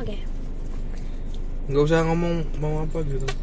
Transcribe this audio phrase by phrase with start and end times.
[0.00, 0.16] oke.
[1.64, 3.24] Nggak usah ngomong mau apa gitu.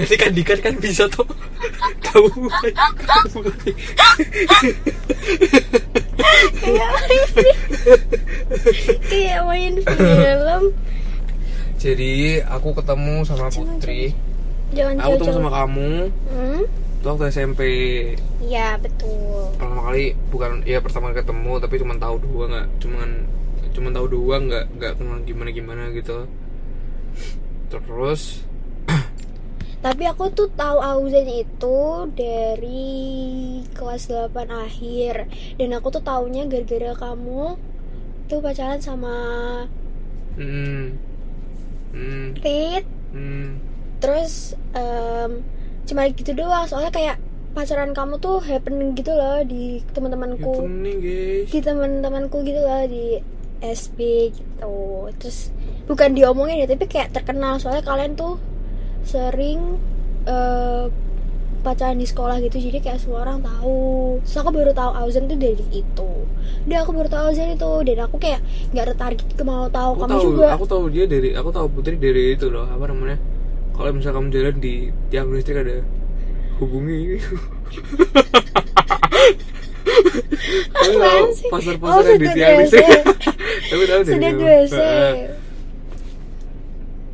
[0.00, 1.28] Nanti kan dikat kan bisa tuh.
[2.00, 3.72] Kamu mulai Kamu mulai
[6.60, 7.24] kayak main
[9.10, 10.62] kayak main film.
[11.80, 14.12] Jadi aku ketemu sama Putri.
[14.76, 15.00] jangan.
[15.00, 15.90] Aku ketemu sama kamu.
[16.28, 16.62] Hmm?
[17.00, 17.60] Itu waktu SMP
[18.44, 19.56] iya betul.
[19.56, 23.08] Pertama kali Bukan ya pertama kali ketemu Tapi cuma tahu dua nggak Cuman
[23.72, 26.28] Cuman tahu dua nggak nggak kenal gimana gimana gitu.
[27.72, 28.44] Terus
[29.84, 31.80] Tapi aku tuh tahu Auzen itu
[32.12, 32.92] dari
[33.72, 35.24] kelas 8 akhir.
[35.56, 37.56] Dan aku tuh taunya gara-gara kamu
[38.28, 39.16] tuh pacaran sama
[40.36, 40.94] Hmm.
[41.90, 42.36] Hmm.
[42.38, 42.86] Rit.
[43.10, 43.58] Hmm.
[43.98, 45.42] Terus em,
[45.90, 46.64] cuma gitu doang.
[46.70, 47.16] Soalnya kayak
[47.50, 50.70] pacaran kamu tuh happening gitu loh di teman-temanku.
[51.50, 53.18] Di teman-temanku gitu loh di
[53.60, 55.10] SB gitu.
[55.18, 55.50] Terus
[55.90, 57.58] bukan diomongin ya tapi kayak terkenal.
[57.58, 58.38] Soalnya kalian tuh
[59.02, 59.82] sering
[60.30, 60.86] eh,
[61.60, 62.56] pacaran di sekolah gitu.
[62.56, 64.22] Jadi kayak semua orang tahu.
[64.22, 66.10] Terus aku baru tahu Auzen tuh dari itu.
[66.70, 67.72] Dan aku baru tahu Auzen itu.
[67.82, 70.46] Dan aku kayak nggak tertarik ke mau tahu Aku kamu tahu juga.
[70.54, 72.64] Aku tahu dia dari Aku tahu Putri dari itu loh.
[72.70, 73.18] Apa namanya
[73.80, 74.74] Kalau misalnya kamu jalan di
[75.08, 75.80] tiang listrik ada
[76.60, 77.16] Hubungi.
[80.70, 82.84] Tapi tahu pasar-pasar Oh, yang di tiang listrik
[83.70, 84.20] Tapi tahu dari.
[84.36, 84.74] WC.
[84.74, 85.14] Heeh.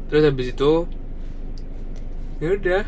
[0.07, 0.73] Terus habis itu
[2.37, 2.83] ya udah.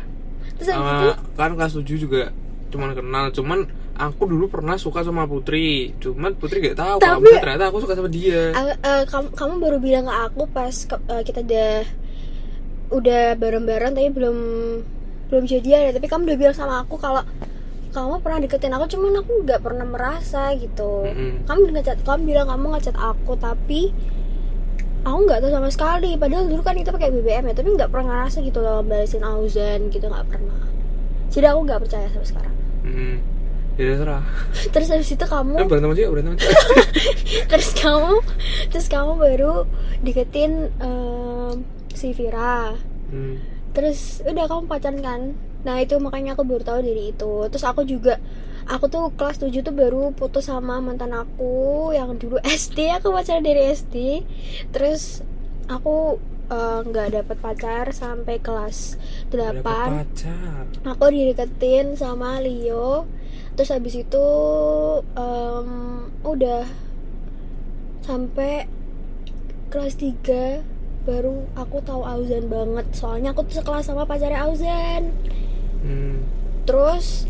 [0.53, 1.07] Terus habis itu?
[1.07, 2.21] sama kan kelas 7 juga
[2.69, 3.25] cuman kenal.
[3.31, 3.59] Cuman
[3.95, 5.95] aku dulu pernah suka sama Putri.
[5.97, 8.51] Cuman Putri gak tahu kalau Tapi- misalnya ternyata aku suka sama dia.
[8.51, 11.71] Uh, uh, kamu, kamu baru bilang ke aku pas ke- uh, kita udah
[12.89, 14.37] udah bareng-bareng tapi belum
[15.29, 17.21] belum jadian ya tapi kamu udah bilang sama aku kalau
[17.89, 21.45] kamu pernah deketin aku cuman aku nggak pernah merasa gitu Mm-mm.
[21.45, 23.93] kamu ngechat kamu bilang kamu ngechat aku tapi
[24.99, 28.05] aku nggak tahu sama sekali padahal dulu kan kita pakai BBM ya tapi nggak pernah
[28.09, 30.59] ngerasa gitu loh balesin Auzen gitu nggak pernah
[31.29, 33.19] jadi aku nggak percaya sampai sekarang Hmm.
[33.75, 34.23] Ya serah.
[34.73, 36.47] terus habis itu kamu Eh berantem aja, berantem aja.
[37.51, 38.23] terus kamu
[38.71, 39.63] terus kamu baru
[39.99, 41.63] deketin em,
[41.99, 42.71] si Vira.
[43.11, 43.35] Hmm.
[43.69, 45.21] terus udah kamu pacaran kan?
[45.61, 47.33] Nah itu makanya aku baru tahu dari itu.
[47.51, 48.17] Terus aku juga
[48.65, 53.41] aku tuh kelas 7 tuh baru putus sama mantan aku yang dulu SD aku pacaran
[53.41, 54.21] dari SD
[54.69, 55.25] terus
[55.65, 58.97] aku eh, nggak dapet pacar sampai kelas
[59.29, 60.63] Dapat 8 pacar.
[60.85, 63.09] aku dideketin sama Leo.
[63.53, 64.25] Terus habis itu
[65.13, 65.69] em,
[66.23, 66.63] udah
[68.01, 68.65] sampai
[69.69, 70.78] kelas 3
[71.09, 75.09] baru aku tahu Auzan banget soalnya aku tuh sekelas sama pacarnya Auzan
[75.79, 76.21] Hmm.
[76.63, 77.25] terus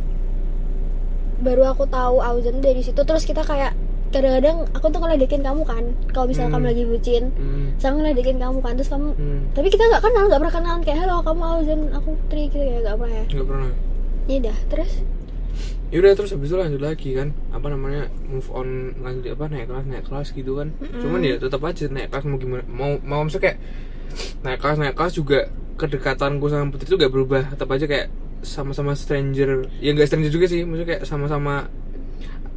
[1.40, 3.72] baru aku tahu Auzan dari situ terus kita kayak
[4.10, 6.56] kadang-kadang aku tuh ngeledekin kamu kan kalau misalnya Hmm.
[6.58, 7.68] kamu lagi bucin Hmm.
[7.78, 9.40] sama ngeledekin kamu kan terus kamu Hmm.
[9.54, 12.78] tapi kita nggak kenal nggak pernah kenalan kayak halo kamu Auzan aku Tri gitu ya
[12.82, 13.72] nggak pernah ya Gak pernah.
[14.26, 14.92] ya udah terus
[15.90, 17.34] Yaudah terus habis itu lanjut lagi kan.
[17.50, 18.68] Apa namanya move on
[19.00, 20.70] lanjut apa naik kelas naik kelas gitu kan.
[20.96, 23.58] Cuman ya tetap aja naik kelas mau gimana mau mau maksudnya kayak
[24.42, 25.40] naik kelas naik kelas juga
[25.76, 27.44] kedekatanku sama Putri itu gak berubah.
[27.50, 28.08] Tetap aja kayak
[28.40, 29.66] sama-sama stranger.
[29.78, 31.66] Ya nggak stranger juga sih maksudnya kayak sama-sama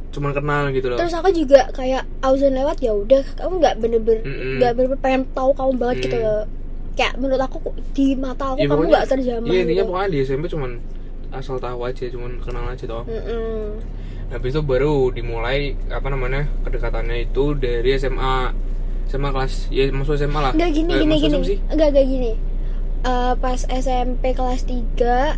[0.09, 0.97] cuman kenal gitu loh.
[0.97, 4.21] Terus aku juga kayak Auzan lewat ya udah kamu nggak bener-bener
[4.55, 6.23] nggak bener-bener pengen tahu kamu banget gitu Mm.
[6.23, 6.43] loh.
[6.93, 7.57] Kayak menurut aku
[7.91, 9.89] di mata aku Ya, kamu nggak terjamah iya intinya gitu.
[9.89, 10.71] pokoknya di SMP cuman
[11.33, 13.81] asal tahu aja cuman kenal aja toh Mm-mm.
[14.29, 18.53] habis itu baru dimulai apa namanya kedekatannya itu dari SMA
[19.03, 20.51] SMA kelas ya maksud SMA lah.
[20.55, 21.37] Nggak gini Eh, gini gini.
[21.37, 22.31] SMA nggak nggak gini.
[23.03, 25.37] Eh, pas SMP kelas 3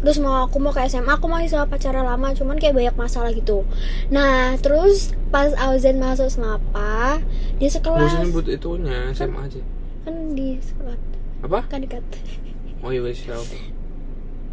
[0.00, 3.32] terus mau aku mau ke SMA aku masih sama pacaran lama cuman kayak banyak masalah
[3.32, 3.64] gitu.
[4.08, 7.18] Nah terus pas Auzan masuk Snapa
[7.58, 9.60] dia usah sekelas nyebut itunya SMA aja.
[10.04, 10.96] Kan di sekolah.
[11.44, 11.60] Apa?
[11.68, 12.04] Kan dekat.
[12.80, 13.20] Oh iya wes.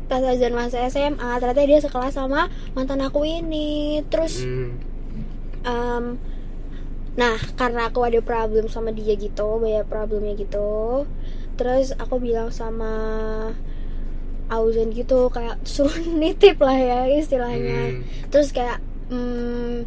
[0.07, 4.79] Pas Auzan masuk SMA ternyata dia sekelas sama mantan aku ini terus Hmm.
[5.61, 6.05] Em,
[7.13, 11.03] nah karena aku ada problem sama dia gitu banyak problemnya gitu
[11.55, 12.93] terus aku bilang sama
[14.47, 18.01] Auzan gitu kayak suruh nitip lah ya istilahnya Hmm.
[18.29, 18.79] terus kayak
[19.09, 19.83] hmm,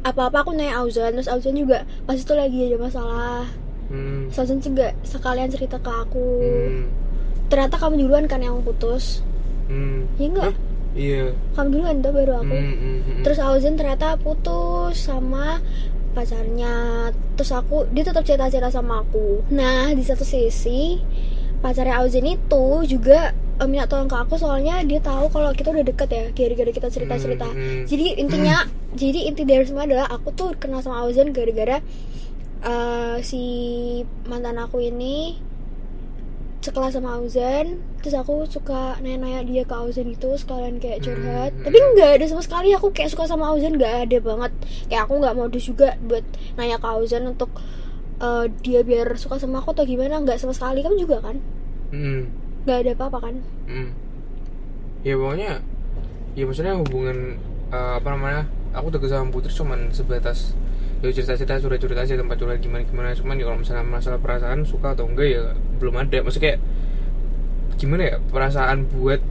[0.00, 3.44] apa-apa aku nanya Auzan terus Auzan juga pas itu lagi ada masalah
[3.88, 4.28] Hmm.
[4.28, 6.82] Auzan juga sekalian cerita ke aku Hmm.
[7.48, 9.20] Ternyata kamu duluan kan yang putus
[9.68, 10.08] Hmm.
[10.16, 10.44] Iya nggak?
[10.48, 10.56] Hah?
[10.96, 11.24] Iya.
[11.52, 13.22] kamu duluan tuh baru aku Hmm, hmm, hmm.
[13.22, 15.60] terus Auzan ternyata putus sama
[16.10, 16.74] pacarnya
[17.36, 20.98] terus aku dia tetap cerita-cerita sama aku nah di satu sisi
[21.60, 23.30] pacarnya Auzan itu juga
[23.60, 26.88] eh, minta tolong ke aku soalnya dia tahu kalau kita udah deket ya gara-gara kita
[26.88, 27.82] cerita-cerita Hmm, hmm.
[27.84, 28.56] jadi intinya
[29.00, 31.78] jadi inti dari semua adalah aku tuh kenal sama Auzan gara-gara
[32.64, 33.42] eh, si
[34.24, 35.36] mantan aku ini
[36.58, 41.54] sekelas sama Auzan terus aku suka nanya-nanya dia ke Auzan itu sekalian kayak curhat.
[41.54, 44.52] Hmm, tapi nggak ada sama sekali aku kayak suka sama Auzan nggak ada banget.
[44.90, 46.24] Kayak aku nggak modus juga buat
[46.58, 47.50] nanya ke Auzan untuk
[48.18, 51.38] eh, dia biar suka sama aku atau gimana nggak sama sekali kamu juga kan?
[51.88, 52.28] Hmm.
[52.66, 53.34] nggak ada apa-apa kan?
[53.64, 53.90] Hmm.
[55.06, 55.62] Ya pokoknya
[56.34, 57.38] ya maksudnya hubungan
[57.70, 58.42] eh, apa namanya
[58.74, 60.58] aku deket sama Putri cuman sebatas
[60.98, 63.08] ya cerita-cerita curhat-curhat aja tempat curhat gimana gimana.
[63.14, 65.42] Cuman ya kalau misalnya masalah perasaan suka atau enggak ya
[65.78, 66.18] belum ada.
[66.26, 66.58] Maksudnya kayak
[67.78, 69.22] gimana ya perasaan buat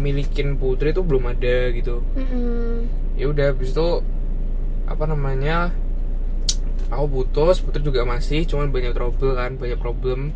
[0.00, 2.04] milikin Putri itu belum ada gitu.
[2.16, 2.88] Mm-mm.
[3.16, 4.04] ya udah habis itu
[4.84, 5.72] apa namanya
[6.92, 10.32] aku putus Putri juga masih cuman banyak trouble kan banyak problem.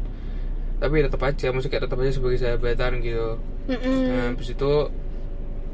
[0.80, 3.36] Tapi tetap aja maksudnya kayak tetap aja sebagai sahabatan gitu.
[3.68, 4.00] Mm-mm.
[4.08, 4.72] nah habis itu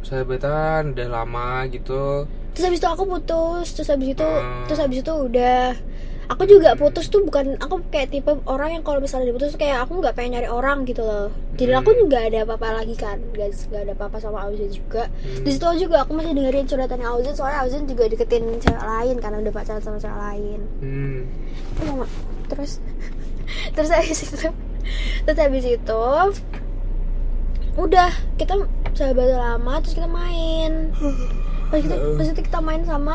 [0.06, 4.64] sahabatan udah lama gitu terus habis itu aku putus terus habis itu Hmm.
[4.64, 5.76] terus habis itu udah
[6.26, 9.84] aku juga putus tuh bukan aku kayak tipe orang yang kalau misalnya diputus tuh kayak
[9.84, 12.08] aku nggak pengen nyari orang gitu loh jadi aku Hmm.
[12.08, 15.44] nggak ada apa-apa lagi kan nggak nggak ada apa-apa sama Auzan juga Hmm.
[15.44, 19.36] di situ juga aku masih dengerin curhatannya Auzan soalnya Auzan juga deketin cewek lain karena
[19.38, 21.18] udah pacaran sama cewek lain hmm.
[22.46, 22.72] Terus
[23.76, 24.48] terus habis itu
[25.22, 26.02] terus habis itu
[27.76, 28.54] udah kita
[28.96, 30.72] sahabat lama terus kita main
[31.66, 33.14] pas itu pas itu kita main sama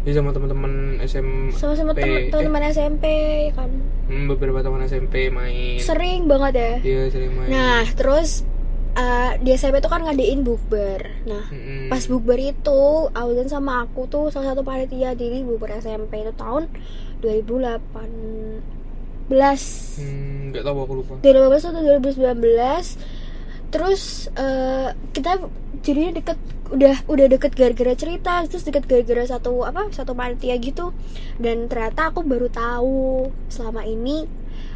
[0.00, 3.04] ya sama teman-teman SM sama sama P- teman teman SMP
[3.46, 3.70] ya kan?
[4.06, 5.78] Hmm, beberapa teman SMP main.
[5.78, 6.72] Sering banget ya?
[6.80, 7.46] Iya sering main.
[7.46, 8.42] Nah terus
[8.92, 10.98] eh, di SMP tuh kan ngadain bukber.
[11.24, 11.86] Nah Mm-mm.
[11.86, 12.80] pas bukber itu
[13.12, 16.66] Auzan sama aku tuh salah satu panitia diri bukber SMP itu tahun
[17.20, 17.78] 2018
[20.00, 21.12] Hmm, nggak tahu aku lupa.
[21.20, 23.19] 2018 atau 2019
[23.70, 25.46] terus eh, kita
[25.80, 26.38] jadinya deket
[26.70, 30.94] udah udah deket gara-gara cerita terus deket gara-gara satu apa satu panitia gitu.
[31.38, 34.26] Dan ternyata aku baru tahu selama ini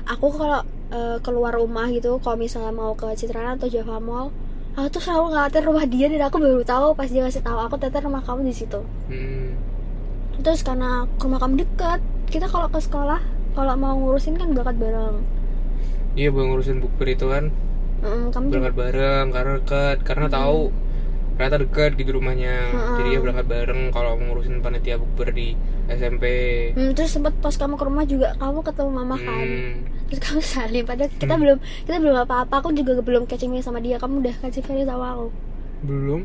[0.07, 0.61] aku kalau
[0.95, 4.31] eh, keluar rumah gitu kalau misalnya mau ke Citraland atau Java Mall
[4.75, 7.79] aku tuh selalu ngeliatin rumah dia dan aku baru tahu pas dia ngasih tahu aku
[7.79, 8.81] ternyata rumah kamu di situ.
[9.07, 9.55] Hmm.
[10.43, 13.23] terus karena rumah kamu deket kita kalau ke sekolah
[13.55, 15.23] kalau mau ngurusin kan berangkat bareng.
[16.19, 17.55] Iya buat ngurusin bukber itu kan
[18.05, 20.61] Mm, kamu juga berangkat bareng karena dekat karena tahu
[21.35, 22.55] ternyata dekat gitu rumahnya.
[22.71, 22.97] Mm-mm.
[23.01, 26.25] jadi ya berangkat bareng kalau ngurusin panitia bukber di SMP
[26.73, 29.43] Hmm, terus sempat pas kamu ke rumah juga kamu ketemu mama kan?
[29.43, 29.75] Hmm.
[30.09, 30.85] terus kamu salim.
[30.85, 32.55] Padahal kita belum kita belum apa-apa.
[32.61, 33.97] Aku juga belum catching sama dia.
[33.97, 35.27] Kamu udah catching sama aku?
[35.83, 36.21] Belum.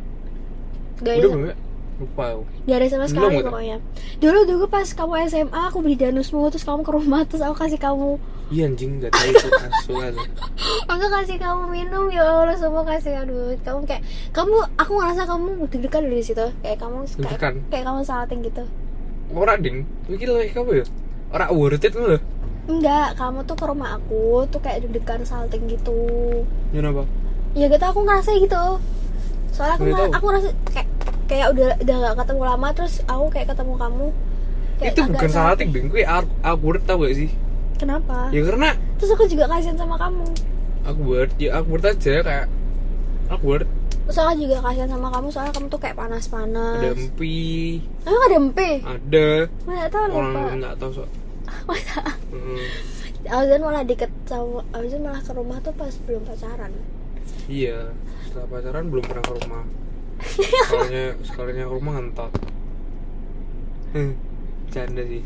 [1.00, 1.56] Gak udah belum ya?
[2.00, 2.44] Lupa aku.
[2.64, 3.78] Gak ada sama sekali pokoknya.
[4.20, 7.80] Dulu dulu pas kamu SMA aku beli danusmu terus kamu ke rumah terus aku kasih
[7.80, 8.16] kamu
[8.50, 9.92] iya anjing nggak tahu itu asu
[10.90, 13.22] aku kasih kamu minum ya Allah semua kasih.
[13.22, 14.02] Aduh kamu kayak
[14.34, 16.48] kamu aku ngerasa kamu deg-degan dari situ.
[16.66, 18.64] Kayak kamu kayak, kayak kamu salating gitu.
[19.30, 20.86] Ora ding mikir lah kamu ya?
[21.30, 22.18] Ora worth it loh
[22.70, 25.98] enggak kamu tuh ke rumah aku tuh kayak deg-degan salting gitu.
[26.70, 27.04] Ya apa
[27.58, 28.66] ya gitu aku ngerasa gitu.
[29.50, 30.10] Soalnya aku tahu?
[30.14, 30.88] aku ngerasa kayak
[31.26, 34.08] kayak udah udah gak ketemu lama terus aku kayak ketemu kamu.
[34.78, 35.70] Kayak itu bukan salting.
[35.74, 36.04] bing gue
[36.46, 37.30] awkward tau gak sih
[37.80, 38.28] kenapa?
[38.36, 40.28] Ya karena terus aku juga kasihan sama kamu.
[40.84, 42.48] awkward ya awkward aja kayak
[43.32, 43.66] awkward.
[44.10, 46.82] Aku juga kasihan sama kamu soalnya kamu tuh kayak panas-panas.
[46.82, 47.78] Ada empi.
[48.04, 49.28] Emang ada empe ada.
[49.70, 50.18] Mana tahu lupa.
[50.18, 51.06] orang nggak tahu so
[52.30, 52.62] Mm,
[53.26, 56.70] Auzan malah deket sama Auzan malah ke rumah tuh pas belum pacaran.
[57.50, 57.90] Iya
[58.30, 59.64] setelah pacaran belum pernah ke rumah.
[60.70, 62.32] Sekalinya sekalinya ke rumah ngentot.
[64.74, 65.24] Canda sih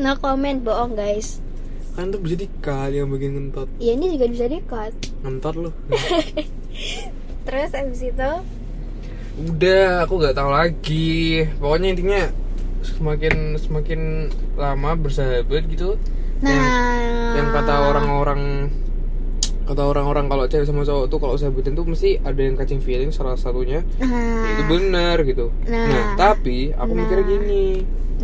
[0.00, 1.40] no comment bohong guys.
[1.94, 3.68] Kan tuh bisa dikat yang bagian ngentot.
[3.78, 5.74] Ya ini juga bisa dikat ngentot loh
[7.46, 8.30] terus abis itu?
[9.34, 11.44] Udah aku nggak tahu lagi.
[11.60, 12.22] Pokoknya intinya
[12.84, 14.28] semakin semakin
[14.60, 15.96] lama bersahabat gitu
[16.44, 16.52] nah.
[16.52, 16.66] yang,
[17.40, 18.68] yang kata orang-orang
[19.64, 23.08] kata orang-orang kalau cewek sama cowok tuh kalau sahabatan tuh mesti ada yang catching feeling
[23.08, 23.80] salah satunya.
[23.96, 25.48] Nah itu benar gitu.
[25.64, 25.88] Nah.
[25.88, 26.98] nah, tapi aku Nah.
[27.00, 27.64] mikirnya gini.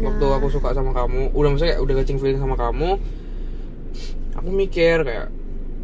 [0.00, 0.36] Waktu Nah.
[0.36, 3.00] aku suka sama kamu udah maksudnya kayak udah catching feeling sama kamu
[4.36, 5.28] aku mikir kayak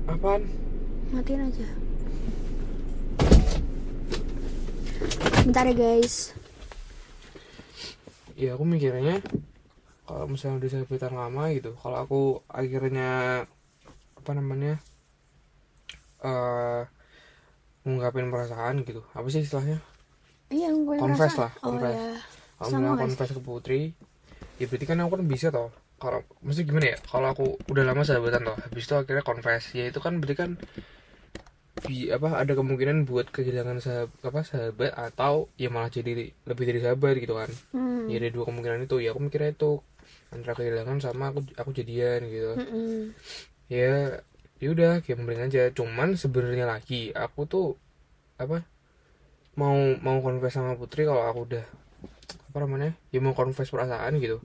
[0.07, 0.45] apaan?
[1.11, 1.67] Matiin aja.
[5.45, 6.35] Bentar ya guys.
[8.37, 9.25] Ya aku mikirnya
[10.05, 13.11] kalau misalnya udah sahabatan lama gitu kalau aku akhirnya
[14.17, 14.77] apa namanya
[16.27, 16.83] eh
[17.87, 19.07] ngungkapin perasaan gitu.
[19.15, 19.79] Apa sih istilahnya?
[20.51, 21.95] Iya gue Confess lah, oh confess.
[21.95, 22.07] ya
[22.57, 23.81] kalau Sama misalnya nggak confess ke putri
[24.57, 25.71] ya berarti kan aku kan bisa toh.
[25.97, 26.99] Kalau mesti gimana ya?
[27.03, 29.73] Kalau aku udah lama sahabatan loh habis itu akhirnya confess.
[29.73, 30.51] Ya itu kan berarti kan
[31.85, 36.81] bi apa ada kemungkinan buat kehilangan sahabat apa sahabat atau ya malah jadi lebih dari
[36.81, 37.51] sahabat gitu kan.
[37.77, 38.09] Hmm.
[38.09, 38.97] ya ada dua kemungkinan itu.
[39.01, 39.81] Ya aku mikirnya itu
[40.33, 42.53] antara kehilangan sama aku aku jadian gitu.
[42.61, 42.99] Mm-mm.
[43.67, 44.21] ya
[44.57, 45.69] ya udah kayak memberi aja.
[45.73, 47.67] Cuman sebenarnya lagi aku tuh
[48.37, 48.65] apa
[49.57, 51.65] mau mau confess sama Putri kalau aku udah
[52.53, 54.41] apa namanya ya mau confess perasaan gitu.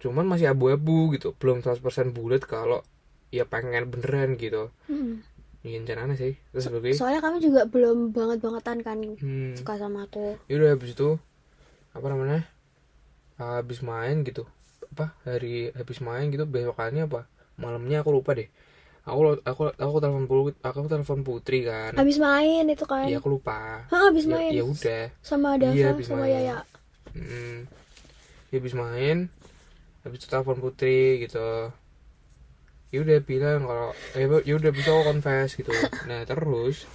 [0.00, 2.84] Cuman masih abu-abu gitu belum 100% bulat kalau
[3.32, 4.72] ya pengen beneran gitu.
[4.88, 5.24] Mm.
[5.66, 10.06] ya rencana sih terus sebagai soalnya kamu juga belum banget bangetan kan hmm, suka sama
[10.06, 10.38] aku.
[10.46, 11.18] Ya udah habis itu
[11.90, 12.46] apa namanya
[13.34, 14.46] habis main gitu.
[14.94, 17.26] Apa hari habis main gitu besokannya apa?
[17.58, 18.46] Malamnya aku lupa deh
[19.06, 21.94] aku aku aku telepon putri aku telepon putri kan.
[21.94, 23.06] Habis main itu kan?
[23.06, 23.86] Iya aku lupa.
[23.86, 24.50] Hah, habis ya, main?
[24.50, 25.04] ya udah.
[25.22, 26.34] Sama Dava Iya, habis sama main.
[26.34, 26.56] Yaya?
[27.16, 27.56] Hmm.
[28.52, 29.16] ya habis main
[30.04, 31.70] habis itu telepon putri gitu.
[32.90, 35.70] Ya udah bilang kalau eh, ya udah bisa aku confess gitu.
[36.10, 36.90] Nah terus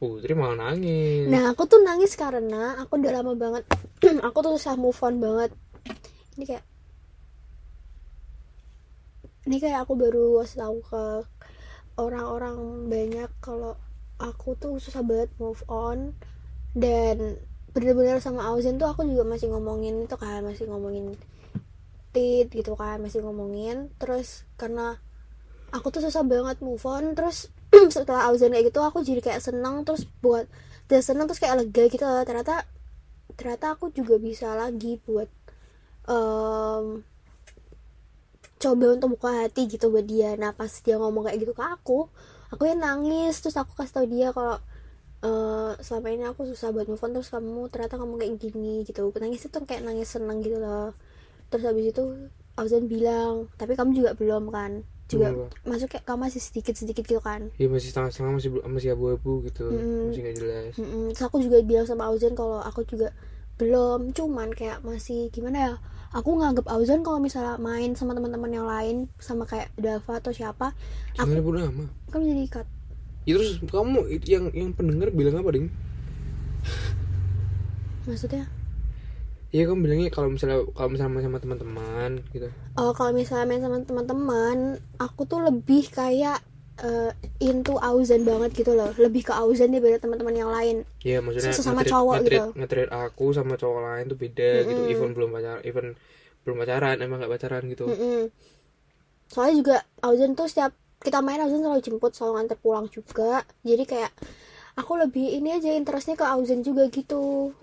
[0.00, 1.28] putri malah nangis.
[1.28, 3.64] Nah aku tuh nangis karena aku udah lama banget
[4.26, 5.52] aku tuh susah move on banget.
[6.36, 6.64] Ini kayak
[9.46, 11.04] ini kayak aku baru kasih tahu ke
[11.96, 13.78] orang-orang banyak kalau
[14.18, 16.12] aku tuh susah banget move on
[16.76, 17.40] dan
[17.72, 21.16] bener-bener sama Auzen tuh aku juga masih ngomongin itu kan masih ngomongin
[22.12, 24.96] tit gitu kan masih ngomongin terus karena
[25.72, 27.52] aku tuh susah banget move on terus
[27.94, 30.48] setelah Auzen kayak gitu aku jadi kayak seneng terus buat
[30.86, 32.22] udah seneng terus kayak lega gitu loh.
[32.22, 32.64] ternyata
[33.36, 35.28] ternyata aku juga bisa lagi buat
[36.08, 37.04] em,
[38.56, 40.34] coba untuk buka hati gitu buat dia.
[40.40, 42.08] Nah pas dia ngomong kayak gitu ke aku
[42.52, 43.34] aku yang nangis.
[43.42, 44.56] Terus aku kasih tau dia kalau
[45.26, 49.02] eh, selama ini aku susah buat move on terus kamu ternyata kamu kayak gini gitu.
[49.22, 50.92] Nangis itu kayak nangis seneng gitu loh.
[51.52, 52.04] Terus habis itu
[52.56, 54.82] Auzan bilang tapi kamu juga belum kan?
[55.06, 55.30] Juga
[55.62, 57.52] masuk kayak kamu masih sedikit sedikit gitu kan?
[57.60, 59.70] Ya masih setengah-setengah masih belum- masih abu-abu gitu.
[59.70, 60.10] Mm-mm.
[60.10, 60.72] masih gak jelas.
[60.80, 61.04] Mm-mm.
[61.14, 63.12] Terus aku juga bilang sama Auzan kalau aku juga
[63.56, 65.72] belum cuman kayak masih gimana ya
[66.12, 70.76] aku nganggep Auzan kalau misalnya main sama teman-teman yang lain sama kayak Dava atau siapa
[71.16, 72.68] bodo amat kan jadi cut
[73.26, 75.66] ya terus kamu yang yang pendengar bilang apa ding?
[78.06, 78.46] Maksudnya?
[79.50, 82.48] Iya kamu bilangnya kalau misalnya kalau misalnya main sama teman-teman gitu.
[82.78, 86.38] Oh kalau misalnya main sama teman-teman aku tuh lebih kayak
[86.82, 91.52] eh, into Auzan banget gitu loh lebih ke Auzan daripada teman-teman yang lain Iya maksudnya
[91.54, 92.42] Sesama cowok gitu.
[92.58, 94.92] nge-treat aku sama cowok lain tuh beda gitu Mm-mm.
[94.92, 95.86] even belum pacaran even
[96.44, 98.30] belum pacaran emang gak pacaran gitu Mm-mm.
[99.32, 100.72] soalnya juga Auzan tuh setiap
[101.06, 103.32] kita main Auzan selalu jemput selalu nganter pulang juga
[103.68, 104.12] jadi kayak
[104.80, 107.54] aku lebih ini aja interestnya ke Auzan juga gitu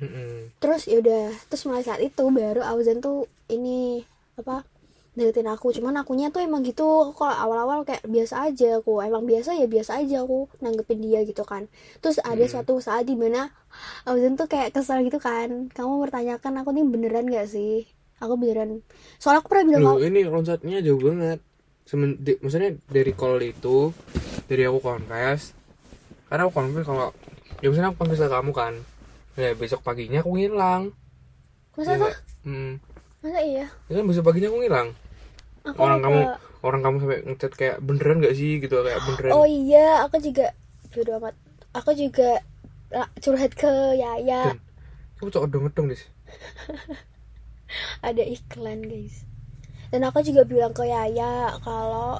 [0.00, 0.50] Mm-mm.
[0.60, 4.04] terus ya udah terus mulai saat itu baru Auzan tuh ini
[4.40, 4.64] apa
[5.18, 5.74] deketin aku.
[5.74, 9.02] Cuman akunya tuh emang gitu Aku kalau awal-awal kayak biasa aja aku.
[9.02, 11.66] Emang biasa ya biasa aja aku nanggepin dia gitu kan.
[12.02, 12.52] Terus ada Hmm.
[12.52, 13.50] suatu saat di mana
[14.06, 15.70] Auzan tuh kayak kesel gitu kan.
[15.70, 17.86] Kamu bertanyakan aku nih beneran gak sih?
[18.20, 18.84] Aku beneran.
[19.18, 21.38] Soalnya aku pernah bilang Loh ini loncatnya jauh banget.
[21.88, 23.90] Semen, di- maksudnya dari call itu
[24.46, 25.56] dari aku confess
[26.30, 27.10] karena aku confess kalau
[27.58, 28.74] ya misalnya aku confess ke kamu kan.
[29.34, 30.92] Ya besok paginya aku ngilang.
[31.74, 32.16] Masa Ya tuh nggak?
[32.46, 32.72] hmm.
[33.20, 33.66] Masa iya?
[33.92, 34.88] Ya kan besok paginya aku ngilang.
[35.68, 36.08] Aku orang lupa.
[36.08, 36.20] kamu
[36.60, 38.60] orang kamu sampai ngechat kayak beneran gak sih?
[38.60, 39.30] gitu kayak beneran.
[39.36, 40.56] Oh iya aku juga
[40.92, 41.34] bodo amat.
[41.76, 42.40] Aku juga
[42.90, 44.56] lah, curhat ke Yaya.
[44.56, 44.62] Dan-
[45.20, 46.08] kamu cok dong dong dis.
[48.08, 49.28] Ada iklan guys.
[49.92, 52.18] Dan aku juga bilang ke Yaya kalau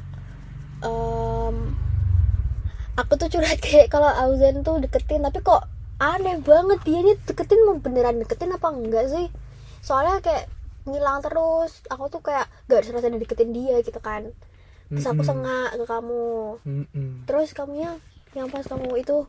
[0.85, 1.57] em,
[3.01, 5.65] aku tuh curhat kayak kalau Auzan tuh deketin tapi kok
[6.01, 9.27] aneh banget dia ini deketin mau beneran deketin apa enggak sih?
[9.81, 10.45] Soalnya kayak
[10.91, 11.83] ngilang terus.
[11.89, 14.31] Aku tuh kayak gak serasa deketin dia gitu kan.
[14.91, 16.59] Terus aku sengak ke kamu.
[16.67, 17.23] Mm-mm.
[17.23, 17.95] terus kamunya
[18.35, 19.27] yang pas kamu itu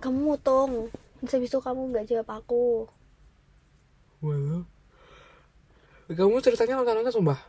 [0.00, 0.88] kamu motong.
[1.22, 2.88] Terus habis itu kamu nggak jawab aku.
[4.24, 4.64] Walau.
[6.08, 7.40] Kamu ceritanya nonton-nonton sumpah.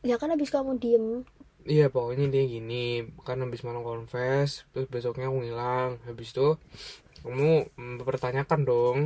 [0.00, 1.22] ya kan habis kamu diem.
[1.68, 2.84] Iya pokoknya intinya gini.
[3.20, 5.90] Kan habis malam confess Terus besoknya aku ngilang.
[6.08, 6.56] Habis itu
[7.20, 8.98] Kamu mempertanyakan dong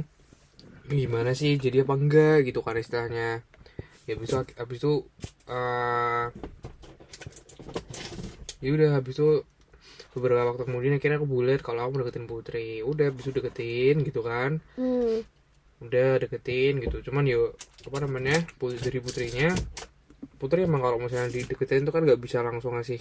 [0.85, 3.41] Gimana sih jadi apa enggak gitu kan istilahnya.
[4.05, 4.93] Ya habis itu Habis itu
[5.49, 6.25] eh
[8.61, 9.45] Ya udah habis itu
[10.15, 12.85] Beberapa waktu kemudian akhirnya aku bulat Kalau aku deketin Putri.
[12.85, 14.61] Udah habis itu deketin gitu kan.
[14.79, 15.25] Hmm.
[15.85, 17.05] udah deketin gitu.
[17.11, 19.53] Cuman yuk apa namanya pu- dari putrinya
[20.41, 23.01] putri emang kalau misalnya dideketin itu kan nggak bisa langsung ngasih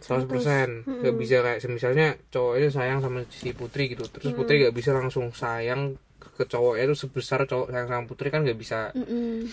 [0.00, 4.08] 100% nggak bisa kayak misalnya cowoknya sayang sama si putri gitu.
[4.08, 6.00] Terus putri nggak bisa langsung sayang
[6.38, 9.50] ke cowoknya itu sebesar cowok sayang sama putri kan nggak bisa Mm-mm.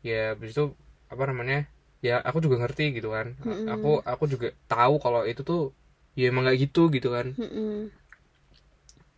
[0.00, 0.72] ya habis itu
[1.12, 1.68] apa namanya
[2.00, 3.68] ya aku juga ngerti gitu kan Mm-mm.
[3.68, 5.76] aku aku juga tahu kalau itu tuh
[6.18, 7.92] ya emang gak gitu gitu kan Mm-mm.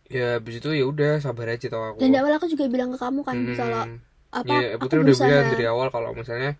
[0.05, 2.93] ya habis itu ya udah sabar aja tau aku dan di awal aku juga bilang
[2.93, 3.57] ke kamu kan Mm-mm.
[3.57, 3.83] kalau
[4.29, 6.51] apa ya aku Putri udah berusaha bilang dari awal kalau misalnya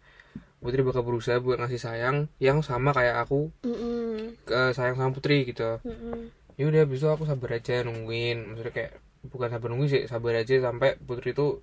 [0.64, 4.34] Putri bakal berusaha buat ngasih sayang yang sama kayak aku Mm-mm.
[4.50, 6.34] ke sayang sama Putri gitu Mm-mm.
[6.58, 8.92] ya udah habis itu aku sabar aja nungguin maksudnya kayak
[9.28, 11.60] bukan sabar nungguin sih sabar aja sampai Putri itu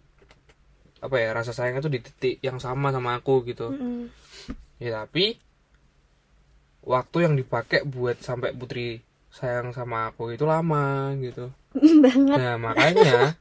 [1.03, 3.75] apa ya rasa sayangnya tuh di titik yang sama sama aku gitu.
[3.75, 4.07] Mm-mm.
[4.83, 5.39] ya tapi
[6.83, 9.03] waktu yang dipakai buat sampai Putri
[9.33, 11.51] sayang sama aku itu lama gitu.
[12.05, 12.37] Banget.
[12.37, 13.39] Nah makanya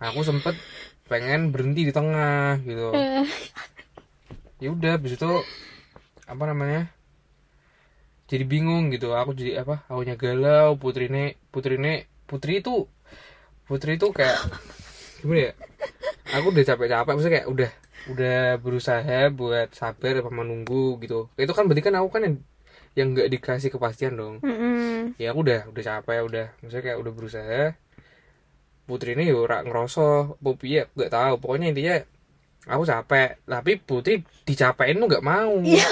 [0.00, 0.56] aku sempet
[1.04, 2.90] pengen berhenti di tengah gitu.
[2.96, 3.28] Eh,
[4.62, 5.30] ya udah habis itu
[6.24, 6.88] apa namanya
[8.26, 9.12] jadi bingung gitu.
[9.12, 12.88] Aku jadi apa akunya galau putri ne putri ne putri itu
[13.64, 14.36] putri itu kayak
[15.20, 15.52] gimana ya?
[16.36, 17.70] Aku udah capek-capek maksudnya kayak udah
[18.04, 21.32] udah berusaha buat sabar sama nunggu gitu.
[21.40, 22.36] Itu kan berarti kan aku kan yang
[22.94, 24.38] yang nggak dikasih kepastian dong.
[24.44, 25.18] Mm-mm.
[25.18, 27.62] ya aku udah udah capek udah maksudnya kayak udah berusaha.
[28.84, 31.34] Putri ini rak ngeroso popi ya nggak tahu.
[31.40, 31.96] Pokoknya intinya
[32.68, 33.40] aku capek.
[33.48, 35.56] Tapi putri dicapain tuh nggak mau.
[35.64, 35.88] Iya.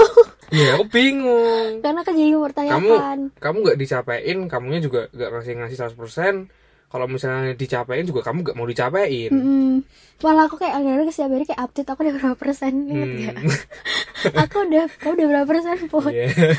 [0.53, 1.81] ya aku bingung.
[1.81, 3.19] Karena kan jadi mempertanyakan.
[3.41, 6.62] Kamu nggak dicapain kamunya juga nggak ngasih ngasih 100%
[6.93, 9.81] kalau misalnya dicapain juga kamu nggak mau dicapain Mm-mm.
[10.21, 13.17] malah aku kayak akhirnya setiap hari kayak update aku udah berapa persen Hmm.
[13.17, 13.37] nggak?
[14.45, 16.29] aku udah kamu udah berapa persen pun Iya.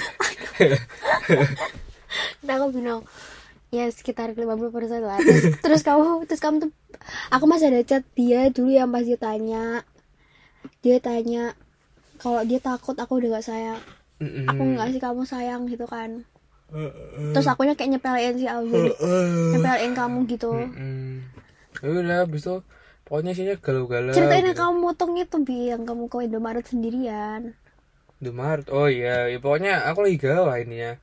[2.45, 3.01] nah aku bilang
[3.69, 6.71] ya sekitar 50 persen lah terus, terus kamu terus kamu tuh
[7.29, 9.81] aku masih ada chat dia dulu yang pas dia tanya
[10.81, 11.57] dia tanya
[12.17, 13.81] kalau dia takut aku udah gak sayang
[14.21, 14.45] Mm-mm.
[14.45, 16.21] aku nggak sih kamu sayang gitu kan
[17.31, 18.89] terus akunya kayak nyepelin si Alvin
[19.53, 20.51] nyepelin kamu gitu
[21.79, 22.55] ya udah habis itu
[23.03, 24.63] pokoknya sih galau-galau ceritain yang gitu.
[24.63, 27.53] kamu motong itu bi yang kamu ke Indomaret sendirian
[28.23, 28.71] Di Maret.
[28.71, 30.95] Oh iya, ya, pokoknya aku lagi galau lah ininya.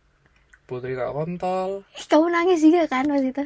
[0.64, 1.84] Putri kak kontol.
[1.92, 3.44] Ih, kamu nangis juga kan pas itu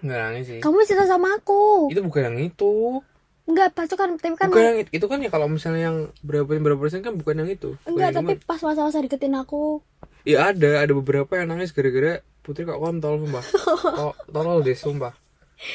[0.00, 0.60] Nggak nangis sih.
[0.64, 3.04] kamu cerita sama aku Itu bukan yang itu.
[3.44, 4.88] enggak pas itu kan tapi kan bukan yang itu.
[4.96, 7.76] Itu kan ya kalau misalnya yang berapa berapa persen kan bukan yang itu.
[7.84, 9.84] Enggak tapi pas masa-masa deketin aku
[10.26, 13.44] Iya ada, ada beberapa yang nangis gara-gara Putri kak kontol sumpah.
[13.94, 15.14] Kok tolol deh sumpah.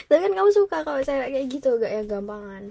[0.05, 2.69] tapi kan kamu suka kalau saya kayak gitu gak yang gampangan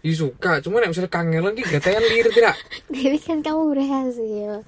[0.00, 2.56] Ih suka, cuman yang misalnya kangen lagi gatean lirik tidak.
[2.88, 4.64] tapi kan kamu berhasil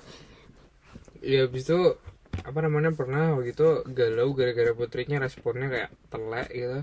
[1.24, 1.96] Ya habis itu
[2.44, 6.78] apa namanya pernah waktu itu galau gara-gara putrinya responnya kayak telek gitu.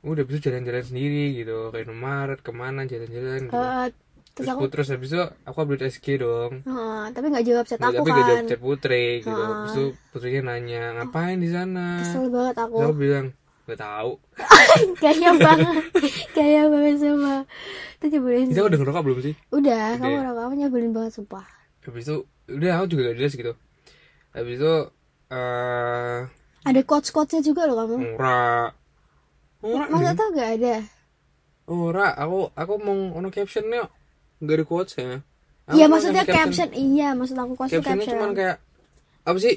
[0.00, 3.60] Udah bisa jalan-jalan sendiri gitu, kayak Maret ke mana jalan-jalan gitu.
[3.60, 3.86] Eh,
[4.34, 6.52] terus terus, aku terus habis itu aku update SG dong.
[6.66, 8.50] Heeh, tapi nggak jawab chat Nggak, aku tapi gak jawab kan.
[8.50, 9.30] chat putri gitu.
[9.30, 9.46] Heeh.
[9.54, 12.02] habis itu putrinya nanya ngapain di sana?
[12.02, 12.74] kesel banget aku.
[12.74, 13.26] Terus aku bilang
[13.64, 14.10] gak tahu.
[15.02, 15.84] Gaya banget.
[16.34, 17.34] Gaya banget sama
[17.94, 19.34] itu nyebelin kita udah ngerokok belum sih?
[19.48, 20.20] Udah kamu Udah.
[20.20, 21.46] orang kamu nyebelin banget sumpah.
[21.86, 22.16] Habis itu
[22.50, 23.52] udah aku juga gak jelas gitu.
[24.34, 24.74] Habis itu
[25.30, 26.18] eh
[26.64, 28.18] ada quotes quotesnya juga loh kamu.
[28.18, 28.72] Ora.
[29.64, 30.76] Ora masa tau gak ada?
[31.64, 33.88] Ora aku aku mau ono captionnya
[34.42, 35.22] gak ada quotes ya
[35.72, 36.68] iya maksudnya ngasih caption?
[36.74, 38.18] iya maksud aku quotes itu captionnya caption.
[38.18, 38.56] cuman kayak
[39.24, 39.56] apa sih?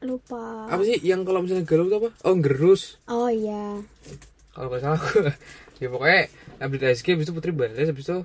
[0.00, 0.66] Lupa.
[0.66, 2.10] Apa sih yang kalau misalnya galau itu apa?
[2.26, 3.78] Oh gerus oh iya.
[4.50, 5.18] Kalau nggak salah aku.
[5.80, 6.28] Ya pokoknya
[6.60, 8.20] update SG habis itu putri balas habis itu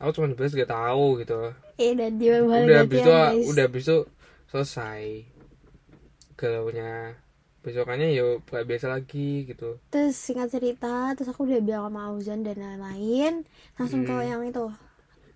[0.00, 1.52] aku cuma balas gak tahu gitu.
[1.76, 3.98] Eh dan dia udah habis itu guys udah habis itu
[4.48, 5.04] selesai
[6.40, 7.20] galaunya
[7.68, 9.68] besokannya ya kayak biasa lagi gitu.
[9.92, 13.32] Terus singkat cerita terus aku udah bilang sama Auzan dan lain-lain
[13.76, 14.28] langsung ke Hmm.
[14.30, 14.66] yang itu.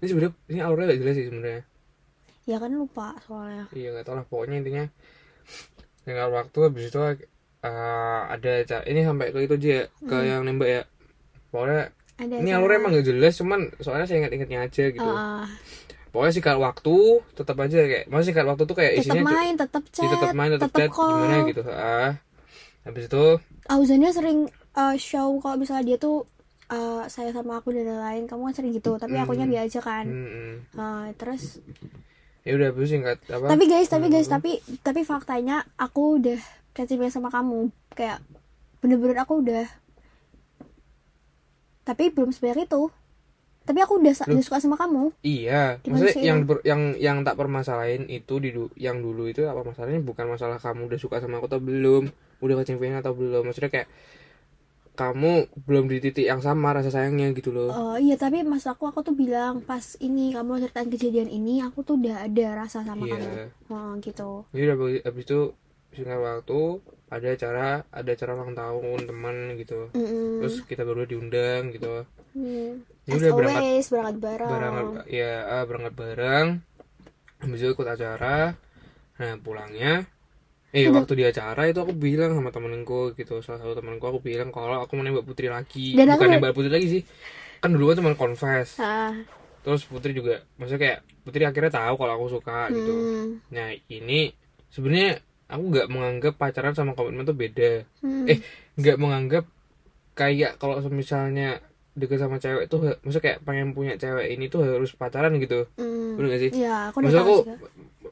[0.03, 1.61] Ini sebenarnya ini alurnya gak jelas sih sebenarnya
[2.47, 3.66] ya kan lupa soalnya.
[3.73, 4.85] Iya nggak tahu lah pokoknya intinya
[6.05, 6.99] tinggal waktu habis itu
[7.62, 10.83] eh, ada ca- ini sampai ke itu aja ya, ke yang nembak ya.
[11.53, 11.83] Pokoknya
[12.18, 15.11] ada ini alurnya emang gak jelas cuman soalnya saya ingat-ingatnya aja gitu.
[15.12, 15.49] Ah,
[16.12, 16.96] pokoknya sih kalau waktu
[17.33, 20.11] tetap aja kayak maksudnya sih kalau waktu tuh kayak tetap isinya main tetap ya, chat
[20.12, 21.09] tetap main tetap chat call.
[21.09, 22.11] gimana gitu ah
[22.85, 23.25] habis itu
[23.70, 24.38] Auzannya sering
[24.77, 26.29] uh, show kalau misalnya dia tuh
[26.68, 29.25] uh, saya sama aku dan lain-lain kamu kan sering gitu tapi Hmm.
[29.25, 30.55] akunya biasa aja kan mm, mm.
[30.77, 31.59] Uh, terus
[32.42, 34.35] ya udah habis singkat apa tapi guys tapi guys Hmm.
[34.37, 36.40] tapi tapi faktanya aku udah
[36.77, 38.18] catching sama kamu kayak
[38.83, 39.64] bener-bener aku udah
[41.83, 42.90] tapi belum sebanyak itu
[43.62, 48.11] tapi aku udah, udah suka sama kamu Iya, maksudnya yang ber- yang yang tak permasalahin
[48.11, 51.62] itu di yang dulu itu apa masalahnya bukan masalah kamu udah suka sama aku atau
[51.62, 52.11] belum,
[52.42, 53.46] udah kecemplungan atau belum.
[53.46, 53.88] Maksudnya kayak
[54.92, 57.72] kamu belum di titik yang sama rasa sayangnya gitu loh.
[57.72, 61.81] Oh iya tapi mas aku aku tuh bilang pas ini kamu ceritain kejadian ini aku
[61.81, 63.16] tuh udah ada rasa sama Iya.
[63.16, 63.31] kamu
[63.72, 64.64] oh gitu Jadi
[65.01, 65.40] habis itu
[65.96, 66.61] singkat waktu
[67.09, 70.40] ada acara ada acara ulang tahun teman gitu Mm-mm.
[70.44, 72.83] terus kita berdua diundang gitu Hmm.
[73.05, 74.51] Ya As udah berangkat always, berangkat bareng.
[74.51, 75.35] berangkat ya
[75.66, 76.47] berangkat bareng.
[77.42, 78.37] Habis itu ikut acara.
[79.18, 80.07] Nah pulangnya.
[80.73, 83.45] Eh waktu di acara itu aku bilang sama temenku gitu.
[83.45, 85.92] Salah satu temanku aku bilang kalau aku mau nembak putri lagi.
[85.92, 87.03] Dan bukan nembak putri lagi sih.
[87.61, 88.81] Kan dulu kan cuma confess.
[88.81, 89.12] Ah,
[89.61, 92.92] terus putri juga maksudnya kayak putri akhirnya tahu kalau aku suka gitu.
[92.92, 93.29] Hmm.
[93.55, 94.35] nah ini
[94.73, 97.85] sebenarnya aku nggak menganggap pacaran sama komitmen tuh beda.
[98.01, 98.25] Hmm.
[98.27, 98.40] eh
[98.81, 99.45] nggak menganggap
[100.16, 101.61] kayak kalau misalnya
[101.94, 106.16] deket sama cewek tuh maksudnya kayak pengen punya cewek ini tuh harus pacaran gitu Hmm.
[106.16, 107.55] bener gak sih Ya, aku maksud aku juga.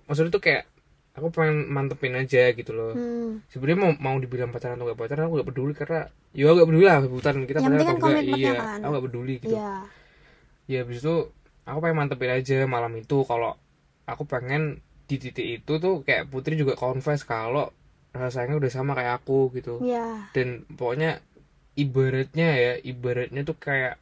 [0.05, 0.63] maksudnya tuh kayak
[1.11, 3.41] aku pengen mantepin aja gitu loh Hmm.
[3.47, 6.85] sebenarnya mau mau dibilang pacaran atau gak pacaran aku gak peduli karena ya gak peduli
[6.85, 8.79] lah hutan kita Yang pacaran kan atau enggak komitmennya iya kan.
[8.79, 9.73] aku gak peduli gitu Iya.
[10.67, 11.15] ya habis itu
[11.63, 13.53] aku pengen mantepin aja malam itu kalau
[14.05, 14.63] aku pengen
[15.05, 17.73] di titik itu tuh kayak putri juga confess kalau
[18.11, 20.31] rasa sayangnya udah sama kayak aku gitu Iya.
[20.31, 21.23] dan pokoknya
[21.85, 23.95] ibaratnya ya ibaratnya tuh kayak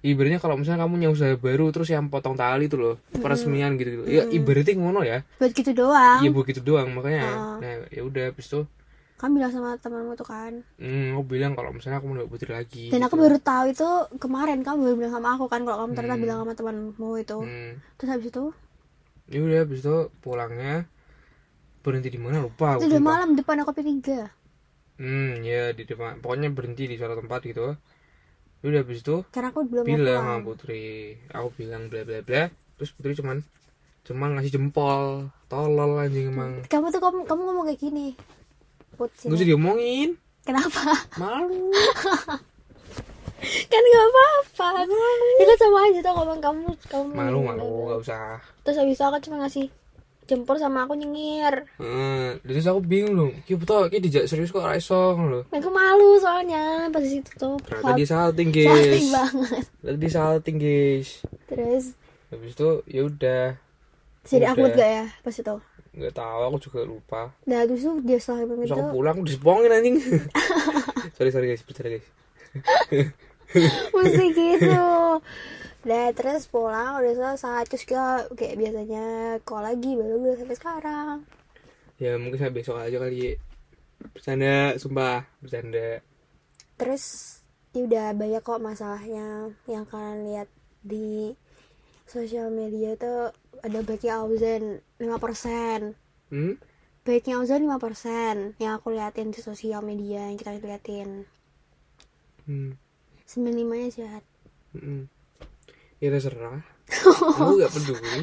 [0.00, 3.90] ibaratnya kalau misalnya kamu punya usaha baru terus yang potong tali tuh loh peresmian gitu,
[3.98, 4.02] gitu.
[4.06, 6.20] ya ibaratnya ngono ya Buat gitu doang.
[6.22, 7.56] iya begitu doang makanya Ah.
[7.62, 8.62] nah ya udah habis itu
[9.18, 10.52] Kan bilang sama temanmu tuh kan.
[10.78, 13.06] hmm, aku bilang kalau misalnya aku mau putri lagi Dan gitu.
[13.10, 13.88] aku baru tahu itu
[14.22, 16.22] kemarin kamu baru bilang sama aku kan kalau kamu ternyata Hmm.
[16.22, 17.38] bilang sama temanmu itu.
[17.42, 17.72] hmm.
[17.98, 18.44] Terus habis itu
[19.28, 20.86] ya udah habis itu pulangnya
[21.82, 24.30] berhenti di mana lupa aku itu udah malam depan kopi tiga.
[24.98, 26.20] Hmm ya di depan.
[26.20, 27.78] Pokoknya berhenti di suatu tempat gitu.
[28.58, 31.14] Udah habis itu Karena aku belum bilang sama putri.
[31.30, 32.50] Aku bilang bla bla bla.
[32.78, 33.46] Terus putri cuman
[34.02, 35.30] cuman ngasih jempol.
[35.46, 36.66] Tolol anjing emang.
[36.66, 38.18] Kamu tuh kamu, kamu ngomong kayak gini.
[38.98, 40.18] Put usah diomongin.
[40.42, 41.06] Kenapa?
[41.16, 41.70] malu.
[43.70, 44.68] Kan gak apa-apa.
[45.38, 47.10] Kan sama aja tuh ngomong kamu kamu.
[47.14, 47.94] Malu malu.
[47.94, 48.42] Gak usah.
[48.66, 49.70] Terus habis itu aku cuma ngasih
[50.28, 51.64] jempol sama aku nyengir.
[51.80, 55.42] Hmm, terus aku bingung loh, ki betul, ki dijak serius kok raiso loh.
[55.48, 57.56] Aku malu soalnya pas di situ tuh.
[57.64, 59.62] Ternyata dia salting Salting guys, banget.
[59.80, 61.08] ternyata dia salting guys.
[61.48, 61.84] Terus
[62.28, 63.44] Habis itu ya udah,
[64.22, 65.56] jadi awkward gak ya pas itu?
[65.88, 67.22] nggak tahu aku juga lupa.
[67.42, 69.96] Nah terus tuh dia setelah Terus itu aku pulang udah sepongin anjing.
[71.16, 72.06] sorry sorry guys, bercanda guys.
[73.90, 74.84] mesti gitu.
[75.88, 79.04] Nah terus pulang udah selesai terus kita kayak biasanya
[79.48, 81.16] call lagi baru gue sampai sekarang.
[81.96, 83.40] Ya mungkin saya besok aja kali.
[84.12, 86.04] Bercanda, sumpah, bercanda.
[86.76, 87.04] Terus
[87.72, 90.48] ya udah banyak kok masalahnya yang kalian lihat
[90.84, 91.32] di
[92.08, 95.92] sosial media tuh ada baiknya Auzen 5%
[96.28, 96.60] Hmm?
[97.04, 101.24] baiknya Auzen 5% yang aku liatin di sosial media yang kita liatin
[102.48, 102.80] Hmm.
[103.28, 104.24] 95 nya jahat
[104.72, 105.04] Hmm.
[105.98, 106.62] Ya terserah.
[106.88, 108.22] aku gak peduli.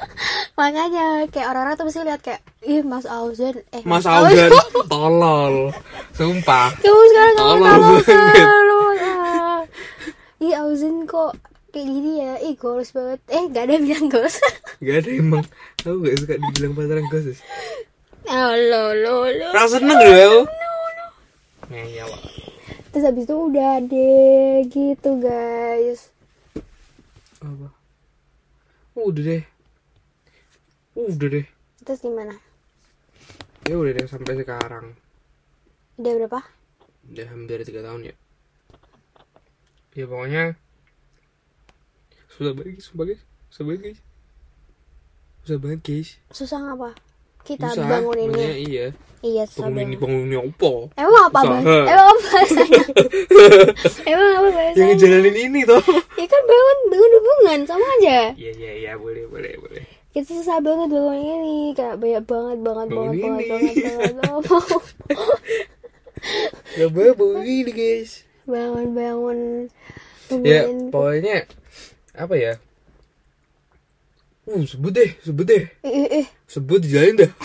[0.58, 4.52] makanya kayak orang-orang tuh mesti lihat kayak ih Mas Auzen eh Mas Augan
[4.92, 5.72] tolol.
[6.12, 6.76] Sumpah.
[6.76, 7.64] kamu sekarang kamu
[8.04, 9.60] Tolol ah.
[10.38, 11.32] ih Auzen kok
[11.72, 14.36] kayak gini ya ih goals banget eh gak ada yang bilang goals
[14.84, 15.44] Gak ada emang.
[15.80, 17.40] Aku gak suka dibilang pacaran ghost.
[18.28, 20.44] oh lo lo lo Rasa seneng loh.
[21.72, 22.10] Ngeyel.
[22.92, 26.11] terus habis itu udah deh gitu guys
[27.42, 27.68] Apa?
[28.94, 29.44] Udah deh.
[30.94, 31.46] Udah deh.
[31.82, 32.38] terus gimana
[33.66, 34.94] Ya udah deh sampai sekarang.
[35.98, 36.40] udah berapa
[37.10, 38.14] Udah hampir tiga tahun ya.
[39.92, 40.54] Ya pokoknya
[42.30, 43.22] susah banget guys, sumpah guys.
[43.50, 44.00] Susah banget guys.
[45.42, 46.08] Susah banget guys.
[46.30, 46.90] susah ngapa
[47.42, 48.86] kita Susah, bangun ini iya.
[49.20, 50.70] iya susah Bangun ini banget bangun ini apa?
[50.94, 51.50] emang apa Usaha.
[51.52, 52.82] bang emang apa bahasanya
[54.10, 55.82] emang apa Yang bahasanya ngejalanin ini toh.
[56.14, 59.82] ya kan bangun bangun hubungan sama aja Iya iya iya boleh boleh boleh.
[60.10, 63.82] kita susah banget bangun ini kayak banyak banget banget Bangun banget banget ini.
[63.82, 64.82] banget banget banget
[66.72, 68.10] Gak apa ini guys.
[68.44, 69.38] bangun bangun
[70.32, 71.36] Ya hubungin pokoknya
[72.12, 72.52] apa ya?
[74.42, 76.26] Uh sebut deh sebut deh ih, ih, ih.
[76.50, 77.30] sebut dijalin dah.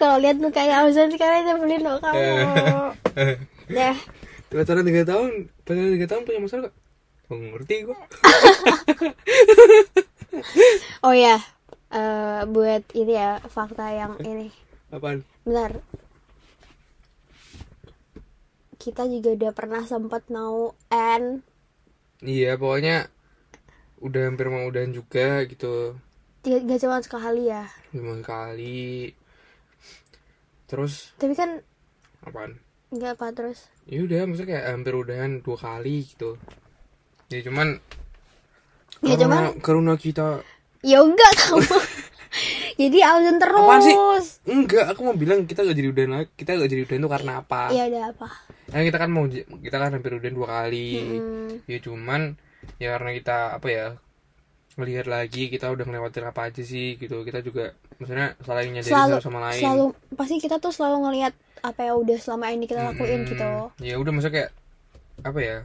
[0.00, 2.24] kalau lihat mukanya Auzen sekarang nyebelin loh kamu
[3.68, 3.96] dah
[4.46, 6.74] Pacaran tiga tahun, pacaran tiga tahun punya masalah gak?
[7.28, 7.98] Gak ngerti gua.
[11.06, 11.36] oh ya
[11.92, 14.48] eh, buat ini ya fakta yang ini
[14.88, 15.26] Apaan?
[15.42, 15.82] Bentar.
[18.80, 21.42] Kita juga udah pernah sempat mau end
[22.22, 23.10] Iya pokoknya
[23.98, 25.96] udah hampir mau udahan juga gitu.
[26.40, 27.66] tiga gak cuma sekali ya.
[27.90, 29.10] Lima kali.
[30.66, 31.62] Terus Tapi kan
[32.22, 32.58] apaan?
[32.88, 33.66] nggak apa terus.
[33.84, 36.38] Ya udah maksudnya kayak hampir udahan dua kali gitu.
[37.28, 37.82] Ya cuman
[39.00, 40.40] Ya karena, cuman karena kita
[40.80, 41.66] ya enggak kamu.
[42.76, 43.58] Jadi absen terus.
[43.58, 43.96] Apaan sih?
[44.46, 47.62] enggak aku mau bilang kita gak jadi udahan kita gak jadi udahan itu karena apa
[47.70, 48.28] Iya udah apa?
[48.66, 51.50] Nah, kita kan mau kita kan hampir udahan dua kali Hmm.
[51.64, 52.22] ya cuman
[52.82, 53.86] ya karena kita apa ya
[54.76, 59.14] melihat lagi kita udah ngelewatin apa aja sih gitu kita juga maksudnya saling nyadarin Selalu
[59.16, 61.32] satu sama lain selalu pasti kita tuh selalu ngelihat
[61.64, 63.30] apa yang udah selama ini kita lakuin Mm-mm.
[63.32, 63.50] gitu.
[63.80, 64.50] ya udah maksudnya kayak
[65.24, 65.56] apa ya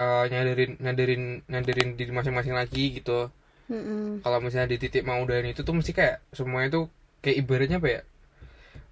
[0.00, 3.28] eh, nyadarin nyadarin nyadarin diri masing-masing lagi gitu
[3.68, 4.24] Mm-mm.
[4.24, 6.84] kalau misalnya di titik mau udahan itu tuh mesti kayak semuanya tuh
[7.20, 8.00] kayak ibaratnya apa ya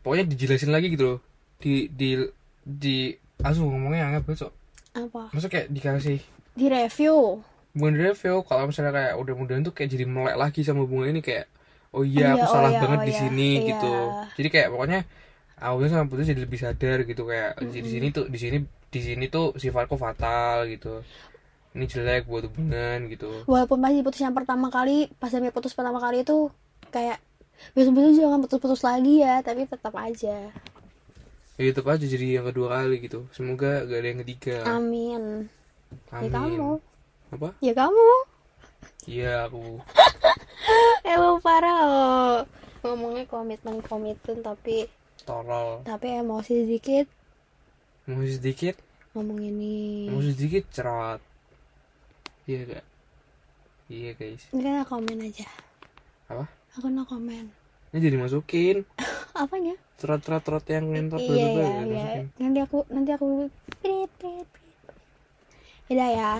[0.04, 1.18] pokoknya dijelasin lagi gitu loh
[1.64, 2.28] di di
[2.62, 4.52] di asu ngomongnya aneh banget sok
[4.98, 5.22] Apa?
[5.30, 6.18] maksudnya kayak dikasih
[6.52, 7.38] Di review.
[7.70, 11.14] bukan di review kalau misalnya kayak udah mudahan tuh kayak jadi melek lagi sama hubungan
[11.14, 11.46] ini kayak
[11.94, 13.66] oh iya Iya, aku oh salah iya, banget oh di iya, sini iya.
[13.70, 13.92] gitu
[14.36, 15.00] jadi kayak pokoknya
[15.58, 18.58] awalnya sama putus jadi lebih sadar gitu kayak di sini tuh di sini
[18.88, 21.02] di sini tuh sifatku fatal gitu
[21.76, 26.00] ini jelek buat hubungan gitu Walaupun masih putus yang pertama kali, pas Demi putus pertama
[26.00, 26.48] kali itu
[26.88, 27.20] kayak
[27.76, 30.48] besok-besok jangan putus-putus lagi ya, tapi tetap aja.
[31.58, 35.22] Ya tetap aja jadi yang kedua kali gitu semoga gak ada yang ketiga Amin.
[36.08, 36.72] Ya amin kamu.
[37.30, 38.08] apa Ya kamu.
[39.04, 39.82] iya aku
[41.04, 42.36] Emang parah loh.
[42.78, 44.86] Ngomongnya komitmen-komitmen tapi
[45.20, 47.06] tolol tapi emosi sedikit
[48.06, 48.78] mau sedikit
[49.12, 50.08] ngomong ini.
[50.08, 51.18] mau sedikit cerot
[52.44, 52.84] iya gak
[53.88, 55.48] iya guys Enggak komen aja.
[56.28, 57.50] apa Aku no komen.
[57.90, 58.86] ini jadi masukin
[59.34, 59.74] Apanya?
[59.98, 61.82] trot-trot-trot yang ngentot iya iya ya, iya.
[61.82, 62.24] masukin.
[62.38, 63.26] Nanti aku nanti aku
[63.78, 64.76] prit prit prit.
[65.88, 66.38] Ya.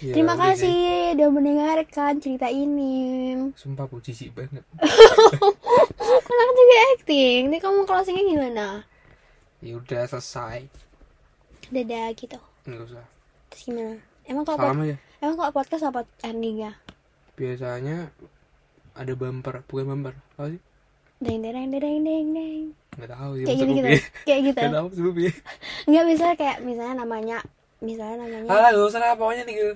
[0.00, 0.80] Ya, Terima kasih
[1.12, 3.36] udah mendengarkan cerita ini.
[3.52, 4.64] sumpah aku jijik banget
[6.24, 7.40] Kan aku juga acting.
[7.48, 8.66] Ini kamu closingnya gimana?
[9.60, 10.72] ya udah selesai
[11.68, 12.40] Dadah gitu.
[12.64, 13.04] nggak usah
[13.48, 14.00] Terus gimana?
[14.24, 16.72] Emang kalau pod- salam aja emang kalau podcast apa endingnya?
[17.36, 18.08] biasanya
[18.92, 20.60] ada bumper bukan bumper apa sih
[21.20, 22.62] Deng deng deng deng deng deng.
[22.90, 23.88] nggak tahu sih Kayak gitu gitu.
[24.24, 24.58] Kayak gitu.
[24.62, 25.32] nggak tahu sebelumnya
[25.86, 27.38] Enggak misalnya kayak misalnya namanya
[27.78, 29.72] misalnya namanya alah gak usah lah pokoknya nih gitu.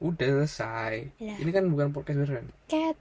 [0.00, 1.34] udah selesai Iya.
[1.38, 2.96] ini kan bukan podcast beneran cat.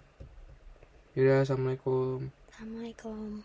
[1.14, 3.40] yaudah assalamualaikum Assalamualaikum.